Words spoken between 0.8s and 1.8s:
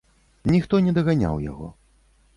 не даганяў яго.